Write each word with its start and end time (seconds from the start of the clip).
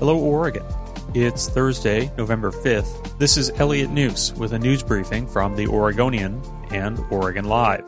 Hello, 0.00 0.16
Oregon. 0.16 0.64
It's 1.12 1.50
Thursday, 1.50 2.10
November 2.16 2.50
5th. 2.50 3.18
This 3.18 3.36
is 3.36 3.50
Elliot 3.56 3.90
Njus 3.90 4.34
with 4.34 4.54
a 4.54 4.58
news 4.58 4.82
briefing 4.82 5.26
from 5.26 5.56
the 5.56 5.66
Oregonian 5.66 6.40
and 6.70 6.98
Oregon 7.10 7.44
Live. 7.44 7.84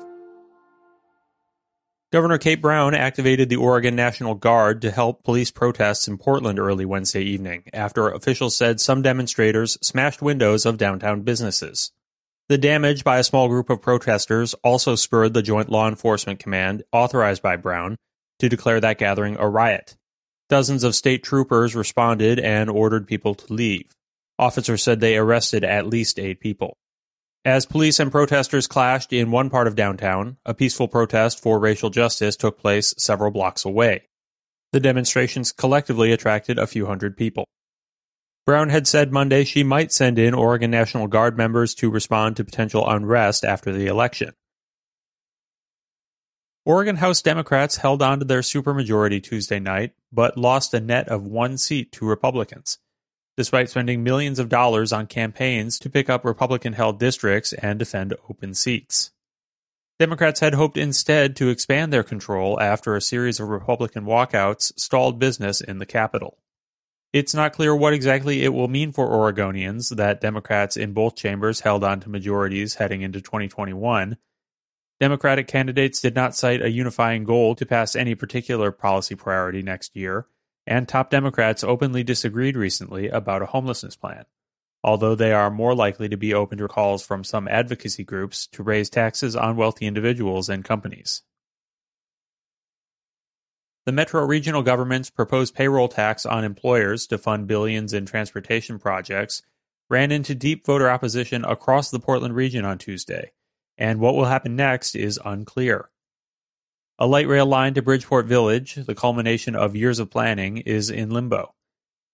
Governor 2.13 2.37
Kate 2.37 2.61
Brown 2.61 2.95
activated 2.95 3.49
the 3.49 3.57
Oregon 3.57 3.97
National 3.97 4.35
Guard 4.35 4.83
to 4.83 4.91
help 4.91 5.25
police 5.25 5.51
protests 5.51 6.07
in 6.07 6.19
Portland 6.19 6.59
early 6.59 6.85
Wednesday 6.85 7.23
evening 7.23 7.65
after 7.73 8.11
officials 8.11 8.55
said 8.55 8.79
some 8.79 9.01
demonstrators 9.01 9.79
smashed 9.81 10.21
windows 10.21 10.67
of 10.67 10.77
downtown 10.77 11.23
businesses. 11.23 11.93
The 12.51 12.59
damage 12.59 13.05
by 13.05 13.21
a 13.21 13.25
small 13.25 13.49
group 13.49 13.71
of 13.71 13.81
protesters 13.81 14.53
also 14.63 14.97
spurred 14.97 15.33
the 15.33 15.41
Joint 15.41 15.71
Law 15.71 15.89
Enforcement 15.89 16.41
Command, 16.41 16.83
authorized 16.93 17.41
by 17.41 17.57
Brown, 17.57 17.97
to 18.39 18.51
declare 18.51 18.81
that 18.81 18.99
gathering 18.99 19.39
a 19.39 19.49
riot. 19.49 19.97
Dozens 20.53 20.85
of 20.85 20.95
state 20.95 21.23
troopers 21.23 21.75
responded 21.75 22.39
and 22.39 22.69
ordered 22.69 23.07
people 23.07 23.35
to 23.35 23.51
leave. 23.55 23.97
Officers 24.39 24.83
said 24.83 25.01
they 25.01 25.17
arrested 25.17 25.65
at 25.65 25.87
least 25.87 26.19
eight 26.19 26.41
people. 26.41 26.77
As 27.43 27.65
police 27.65 27.99
and 27.99 28.13
protesters 28.13 28.67
clashed 28.67 29.15
in 29.15 29.31
one 29.31 29.49
part 29.49 29.67
of 29.67 29.77
downtown, 29.77 30.37
a 30.45 30.53
peaceful 30.53 30.89
protest 30.89 31.43
for 31.43 31.59
racial 31.59 31.89
justice 31.89 32.37
took 32.37 32.59
place 32.59 32.93
several 32.99 33.31
blocks 33.31 33.65
away. 33.65 34.03
The 34.73 34.81
demonstrations 34.81 35.53
collectively 35.53 36.13
attracted 36.13 36.59
a 36.59 36.67
few 36.67 36.85
hundred 36.85 37.17
people. 37.17 37.47
Brown 38.45 38.69
had 38.69 38.87
said 38.87 39.11
Monday 39.11 39.45
she 39.45 39.65
might 39.65 39.91
send 39.91 40.19
in 40.19 40.35
Oregon 40.35 40.71
National 40.71 41.07
Guard 41.07 41.35
members 41.35 41.75
to 41.77 41.89
respond 41.89 42.37
to 42.37 42.45
potential 42.45 42.87
unrest 42.87 43.43
after 43.43 43.73
the 43.73 43.87
election. 43.87 44.35
Oregon 46.65 46.97
House 46.97 47.21
Democrats 47.23 47.79
held 47.79 48.03
on 48.03 48.21
to 48.21 48.25
their 48.25 48.41
supermajority 48.41 49.21
Tuesday 49.21 49.59
night, 49.59 49.95
but 50.13 50.39
lost 50.39 50.73
a 50.73 50.81
net 50.81 51.09
of 51.09 51.25
one 51.25 51.59
seat 51.59 51.91
to 51.91 52.07
Republicans, 52.07 52.79
despite 53.37 53.69
spending 53.69 54.05
millions 54.05 54.39
of 54.39 54.49
dollars 54.49 54.93
on 54.93 55.09
campaigns 55.09 55.77
to 55.81 55.91
pick 55.91 56.09
up 56.09 56.25
Republican 56.25 56.75
held 56.75 57.01
districts 57.01 57.53
and 57.55 57.81
defend 57.81 58.15
open 58.31 58.55
seats. 58.55 59.11
Democrats 59.99 60.39
had 60.39 60.55
hoped 60.55 60.77
instead 60.77 61.35
to 61.35 61.49
expand 61.49 61.93
their 61.93 62.05
control 62.05 62.61
after 62.61 62.95
a 62.95 63.01
series 63.01 63.41
of 63.41 63.49
Republican 63.49 64.05
walkouts 64.05 64.73
stalled 64.79 65.19
business 65.19 65.61
in 65.61 65.79
the 65.79 65.87
Capitol. 65.87 66.39
It's 67.13 67.35
not 67.35 67.53
clear 67.53 67.75
what 67.75 67.93
exactly 67.93 68.45
it 68.45 68.55
will 68.55 68.69
mean 68.69 68.93
for 68.93 69.09
Oregonians 69.09 69.97
that 69.97 70.21
Democrats 70.21 70.77
in 70.77 70.93
both 70.93 71.17
chambers 71.17 71.61
held 71.61 71.83
on 71.83 71.99
to 72.01 72.09
majorities 72.09 72.77
heading 72.77 73.03
into 73.03 73.21
2021 73.21 74.17
Democratic 75.03 75.49
candidates 75.49 76.01
did 76.01 76.15
not 76.15 76.33
cite 76.33 76.63
a 76.63 76.71
unifying 76.71 77.25
goal 77.25 77.57
to 77.57 77.67
pass 77.67 77.97
any 77.97 78.15
particular 78.15 78.71
policy 78.71 79.17
priority 79.17 79.61
next 79.61 79.97
year, 79.97 80.29
and 80.65 80.87
top 80.87 81.11
Democrats 81.11 81.65
openly 81.65 82.05
disagreed 82.05 82.57
recently 82.57 83.09
about 83.09 83.43
a 83.43 83.47
homelessness 83.47 83.97
plan, 83.97 84.25
although 84.85 85.17
they 85.17 85.33
are 85.33 85.51
more 85.51 85.75
likely 85.75 86.09
to 86.09 86.17
be 86.17 86.33
open 86.33 86.57
to 86.59 86.69
calls 86.69 87.05
from 87.05 87.25
some 87.25 87.49
advocacy 87.49 88.05
groups 88.05 88.47
to 88.47 88.63
raise 88.63 88.89
taxes 88.89 89.35
on 89.35 89.57
wealthy 89.57 89.87
individuals 89.87 90.49
and 90.49 90.65
companies. 90.65 91.23
The 93.87 93.91
Metro 93.91 94.25
regional 94.25 94.63
government's 94.63 95.11
proposed 95.11 95.57
payroll 95.57 95.89
tax 95.89 96.25
on 96.25 96.45
employers 96.45 97.09
to 97.09 97.19
fund 97.19 97.49
billions 97.49 97.93
in 97.93 98.07
transportation 98.07 98.79
projects 98.79 99.43
ran 99.91 100.13
into 100.13 100.37
deep 100.37 100.65
voter 100.65 100.89
opposition 100.89 101.45
across 101.45 101.91
the 101.91 101.99
Portland 101.99 102.37
region 102.37 102.65
on 102.65 102.79
Tuesday 102.79 103.33
and 103.79 104.01
what 104.01 104.15
will 104.15 104.27
happen 104.27 104.57
next 104.57 104.95
is 104.95 105.21
unclear. 105.25 105.91
A 106.99 107.07
light 107.07 107.27
rail 107.27 107.47
line 107.47 107.75
to 107.75 107.83
Bridgeport 107.83 108.27
Village, 108.27 108.75
the 108.75 108.95
culmination 108.95 109.57
of 109.57 109.75
years 109.75 109.99
of 109.99 110.11
planning, 110.11 110.59
is 110.59 110.91
in 110.91 111.11
limbo. 111.11 111.55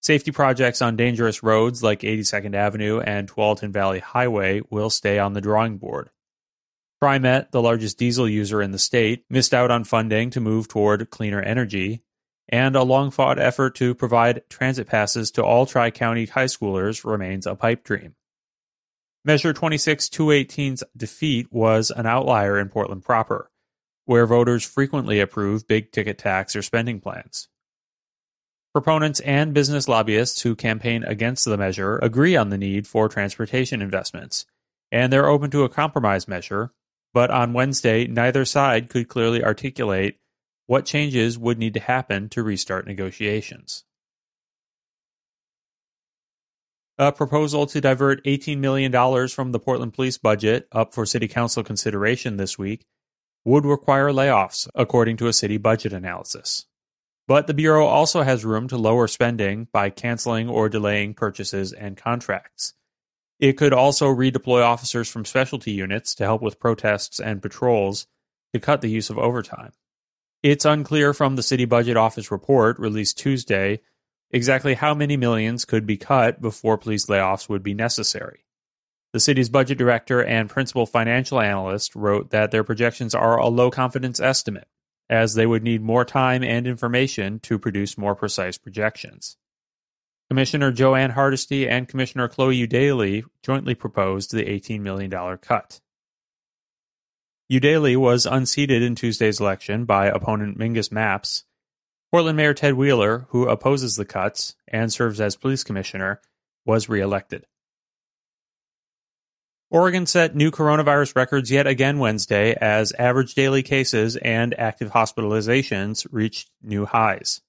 Safety 0.00 0.30
projects 0.30 0.80
on 0.80 0.96
dangerous 0.96 1.42
roads 1.42 1.82
like 1.82 2.00
82nd 2.00 2.54
Avenue 2.54 3.00
and 3.00 3.28
Tualatin 3.28 3.70
Valley 3.70 3.98
Highway 3.98 4.62
will 4.70 4.90
stay 4.90 5.18
on 5.18 5.32
the 5.32 5.40
drawing 5.40 5.78
board. 5.78 6.10
TriMet, 7.02 7.50
the 7.50 7.62
largest 7.62 7.98
diesel 7.98 8.28
user 8.28 8.62
in 8.62 8.70
the 8.70 8.78
state, 8.78 9.24
missed 9.28 9.54
out 9.54 9.70
on 9.70 9.84
funding 9.84 10.30
to 10.30 10.40
move 10.40 10.68
toward 10.68 11.10
cleaner 11.10 11.40
energy, 11.40 12.02
and 12.48 12.74
a 12.74 12.82
long 12.82 13.10
fought 13.10 13.38
effort 13.38 13.74
to 13.76 13.94
provide 13.94 14.42
transit 14.48 14.86
passes 14.86 15.30
to 15.32 15.44
all 15.44 15.66
Tri 15.66 15.90
County 15.90 16.26
high 16.26 16.46
schoolers 16.46 17.04
remains 17.04 17.46
a 17.46 17.54
pipe 17.54 17.84
dream. 17.84 18.14
Measure 19.24 19.52
26 19.52 20.08
218's 20.08 20.84
defeat 20.96 21.52
was 21.52 21.90
an 21.90 22.06
outlier 22.06 22.58
in 22.58 22.68
Portland 22.68 23.04
proper, 23.04 23.50
where 24.04 24.26
voters 24.26 24.64
frequently 24.64 25.20
approve 25.20 25.66
big 25.66 25.90
ticket 25.92 26.18
tax 26.18 26.54
or 26.54 26.62
spending 26.62 27.00
plans. 27.00 27.48
Proponents 28.72 29.18
and 29.20 29.52
business 29.52 29.88
lobbyists 29.88 30.42
who 30.42 30.54
campaign 30.54 31.02
against 31.02 31.44
the 31.44 31.56
measure 31.56 31.98
agree 31.98 32.36
on 32.36 32.50
the 32.50 32.58
need 32.58 32.86
for 32.86 33.08
transportation 33.08 33.82
investments, 33.82 34.46
and 34.92 35.12
they're 35.12 35.28
open 35.28 35.50
to 35.50 35.64
a 35.64 35.68
compromise 35.68 36.28
measure, 36.28 36.72
but 37.12 37.30
on 37.30 37.52
Wednesday, 37.52 38.06
neither 38.06 38.44
side 38.44 38.88
could 38.88 39.08
clearly 39.08 39.42
articulate 39.42 40.20
what 40.66 40.84
changes 40.84 41.38
would 41.38 41.58
need 41.58 41.74
to 41.74 41.80
happen 41.80 42.28
to 42.28 42.42
restart 42.42 42.86
negotiations. 42.86 43.84
A 47.00 47.12
proposal 47.12 47.64
to 47.66 47.80
divert 47.80 48.24
$18 48.24 48.58
million 48.58 48.90
from 49.28 49.52
the 49.52 49.60
Portland 49.60 49.94
police 49.94 50.18
budget 50.18 50.66
up 50.72 50.92
for 50.92 51.06
city 51.06 51.28
council 51.28 51.62
consideration 51.62 52.36
this 52.38 52.58
week 52.58 52.86
would 53.44 53.64
require 53.64 54.08
layoffs, 54.08 54.68
according 54.74 55.16
to 55.18 55.28
a 55.28 55.32
city 55.32 55.58
budget 55.58 55.92
analysis. 55.92 56.66
But 57.28 57.46
the 57.46 57.54
Bureau 57.54 57.86
also 57.86 58.22
has 58.22 58.44
room 58.44 58.66
to 58.68 58.76
lower 58.76 59.06
spending 59.06 59.68
by 59.72 59.90
canceling 59.90 60.48
or 60.48 60.68
delaying 60.68 61.14
purchases 61.14 61.72
and 61.72 61.96
contracts. 61.96 62.74
It 63.38 63.52
could 63.52 63.72
also 63.72 64.08
redeploy 64.08 64.64
officers 64.64 65.08
from 65.08 65.24
specialty 65.24 65.70
units 65.70 66.16
to 66.16 66.24
help 66.24 66.42
with 66.42 66.58
protests 66.58 67.20
and 67.20 67.40
patrols 67.40 68.08
to 68.52 68.58
cut 68.58 68.80
the 68.80 68.90
use 68.90 69.08
of 69.08 69.18
overtime. 69.18 69.70
It's 70.42 70.64
unclear 70.64 71.14
from 71.14 71.36
the 71.36 71.44
City 71.44 71.64
Budget 71.64 71.96
Office 71.96 72.32
report 72.32 72.78
released 72.80 73.18
Tuesday 73.18 73.82
exactly 74.30 74.74
how 74.74 74.94
many 74.94 75.16
millions 75.16 75.64
could 75.64 75.86
be 75.86 75.96
cut 75.96 76.40
before 76.40 76.78
police 76.78 77.06
layoffs 77.06 77.48
would 77.48 77.62
be 77.62 77.74
necessary. 77.74 78.44
The 79.12 79.20
city's 79.20 79.48
budget 79.48 79.78
director 79.78 80.22
and 80.22 80.50
principal 80.50 80.84
financial 80.84 81.40
analyst 81.40 81.94
wrote 81.94 82.30
that 82.30 82.50
their 82.50 82.64
projections 82.64 83.14
are 83.14 83.38
a 83.38 83.48
low 83.48 83.70
confidence 83.70 84.20
estimate, 84.20 84.68
as 85.08 85.34
they 85.34 85.46
would 85.46 85.62
need 85.62 85.82
more 85.82 86.04
time 86.04 86.44
and 86.44 86.66
information 86.66 87.40
to 87.40 87.58
produce 87.58 87.96
more 87.96 88.14
precise 88.14 88.58
projections. 88.58 89.38
Commissioner 90.28 90.70
Jo 90.72 90.94
Ann 90.94 91.10
Hardesty 91.10 91.66
and 91.66 91.88
Commissioner 91.88 92.28
Chloe 92.28 92.66
Eudaly 92.66 93.24
jointly 93.42 93.74
proposed 93.74 94.30
the 94.30 94.44
$18 94.44 94.80
million 94.80 95.10
cut. 95.38 95.80
Eudaly 97.50 97.96
was 97.96 98.26
unseated 98.26 98.82
in 98.82 98.94
Tuesday's 98.94 99.40
election 99.40 99.86
by 99.86 100.06
opponent 100.06 100.58
Mingus 100.58 100.90
Mapps, 100.90 101.44
Portland 102.10 102.36
Mayor 102.36 102.54
Ted 102.54 102.74
Wheeler, 102.74 103.26
who 103.30 103.48
opposes 103.48 103.96
the 103.96 104.04
cuts 104.04 104.56
and 104.66 104.92
serves 104.92 105.20
as 105.20 105.36
police 105.36 105.62
commissioner, 105.62 106.20
was 106.64 106.88
reelected. 106.88 107.44
Oregon 109.70 110.06
set 110.06 110.34
new 110.34 110.50
coronavirus 110.50 111.14
records 111.14 111.50
yet 111.50 111.66
again 111.66 111.98
Wednesday 111.98 112.56
as 112.58 112.94
average 112.98 113.34
daily 113.34 113.62
cases 113.62 114.16
and 114.16 114.58
active 114.58 114.92
hospitalizations 114.92 116.06
reached 116.10 116.50
new 116.62 116.86
highs. 116.86 117.42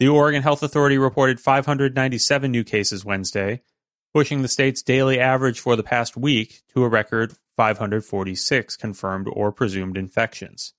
The 0.00 0.08
Oregon 0.08 0.42
Health 0.42 0.64
Authority 0.64 0.98
reported 0.98 1.38
597 1.38 2.50
new 2.50 2.64
cases 2.64 3.04
Wednesday, 3.04 3.62
pushing 4.12 4.42
the 4.42 4.48
state's 4.48 4.82
daily 4.82 5.20
average 5.20 5.60
for 5.60 5.76
the 5.76 5.84
past 5.84 6.16
week 6.16 6.62
to 6.74 6.82
a 6.82 6.88
record 6.88 7.34
546 7.56 8.76
confirmed 8.76 9.28
or 9.32 9.52
presumed 9.52 9.96
infections. 9.96 10.74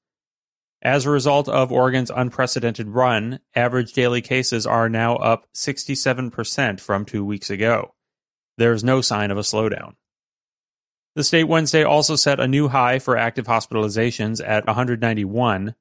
As 0.81 1.06
a 1.06 1.09
result 1.09 1.50
of 1.50 1.72
Oregon's 1.72 2.09
unprecedented 2.09 2.88
run, 2.88 3.40
average 3.53 3.91
daily 3.91 4.22
cases 4.22 4.66
are 4.66 4.88
now 4.88 5.17
up 5.17 5.45
67% 5.53 6.80
from 6.80 7.06
two 7.06 7.25
weeks 7.25 7.50
ago. 7.50 7.95
There 8.57 8.71
is 8.71 8.83
no 8.83 9.01
sign 9.01 9.30
of 9.30 9.38
a 9.38 9.42
slowdown. 9.42 9.95
The 11.15 11.24
state 11.24 11.45
Wednesday 11.45 11.83
also 11.83 12.15
set 12.15 12.39
a 12.39 12.48
new 12.48 12.69
high 12.69 13.00
for 13.00 13.18
active 13.18 13.45
hospitalizations 13.45 14.42
at 14.45 14.68
191, 14.68 15.75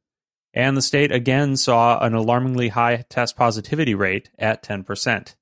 and 0.53 0.77
the 0.77 0.83
state 0.83 1.13
again 1.13 1.57
saw 1.57 1.99
an 2.01 2.15
alarmingly 2.15 2.69
high 2.69 3.05
test 3.09 3.37
positivity 3.37 3.95
rate 3.95 4.31
at 4.37 4.65
10%. 4.65 5.37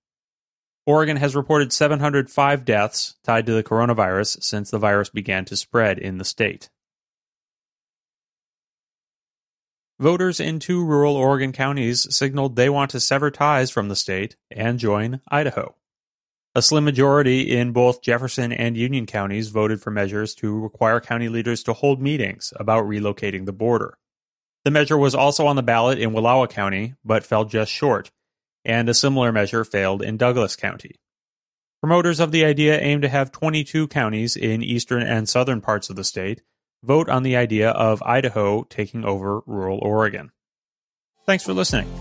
Oregon 0.85 1.17
has 1.17 1.35
reported 1.35 1.73
705 1.73 2.65
deaths 2.65 3.17
tied 3.25 3.47
to 3.47 3.53
the 3.53 3.63
coronavirus 3.63 4.43
since 4.43 4.71
the 4.71 4.79
virus 4.79 5.09
began 5.09 5.47
to 5.47 5.57
spread 5.57 5.99
in 5.99 6.19
the 6.19 6.25
state. 6.25 6.69
Voters 9.99 10.41
in 10.41 10.59
two 10.59 10.85
rural 10.85 11.17
Oregon 11.17 11.53
counties 11.53 12.07
signaled 12.15 12.55
they 12.55 12.69
want 12.69 12.91
to 12.91 13.01
sever 13.01 13.31
ties 13.31 13.71
from 13.71 13.89
the 13.89 13.97
state 13.97 14.37
and 14.51 14.79
join 14.79 15.23
Idaho. 15.29 15.75
A 16.55 16.61
slim 16.61 16.85
majority 16.85 17.57
in 17.57 17.73
both 17.73 18.03
Jefferson 18.03 18.53
and 18.53 18.77
Union 18.77 19.07
counties 19.07 19.49
voted 19.49 19.81
for 19.81 19.91
measures 19.91 20.35
to 20.37 20.59
require 20.59 21.01
county 21.01 21.31
leaders 21.31 21.63
to 21.63 21.73
hold 21.73 22.03
meetings 22.03 22.53
about 22.57 22.85
relocating 22.85 23.47
the 23.47 23.55
border. 23.55 23.97
The 24.67 24.71
measure 24.71 24.99
was 24.99 25.15
also 25.15 25.47
on 25.47 25.57
the 25.57 25.63
ballot 25.63 25.99
in 25.99 26.11
Wallowa 26.11 26.51
County, 26.51 26.95
but 27.03 27.25
fell 27.25 27.47
just 27.47 27.73
short, 27.73 28.11
and 28.67 28.91
a 28.91 28.95
similar 28.95 29.33
measure 29.33 29.65
failed 29.65 30.03
in 30.03 30.19
Douglas 30.19 30.57
County. 30.57 30.97
Promoters 31.81 32.21
of 32.21 32.33
the 32.33 32.45
idea 32.45 32.79
aim 32.81 33.01
to 33.01 33.09
have 33.09 33.33
22 33.33 33.89
counties 33.89 34.37
in 34.37 34.63
eastern 34.63 35.03
and 35.03 35.27
southern 35.27 35.63
parts 35.63 35.89
of 35.89 35.97
the 35.97 36.05
state 36.05 36.43
vote 36.87 37.09
on 37.09 37.23
the 37.23 37.37
idea 37.37 37.71
of 37.71 38.03
Idaho 38.03 38.63
taking 38.65 39.05
over 39.05 39.41
rural 39.47 39.79
Oregon. 39.83 40.31
Thanks 41.27 41.45
for 41.45 41.53
listening. 41.53 41.93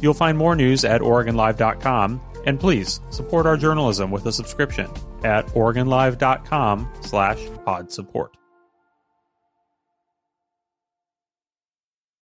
You'll 0.00 0.14
find 0.14 0.38
more 0.38 0.54
news 0.54 0.84
at 0.84 1.00
OregonLive.com, 1.00 2.20
and 2.46 2.60
please 2.60 3.00
support 3.10 3.46
our 3.46 3.56
journalism 3.56 4.10
with 4.10 4.24
a 4.26 4.32
subscription 4.32 4.88
at 5.24 5.46
OregonLive.com 5.48 6.88
slash 7.02 7.40
support. 7.88 8.36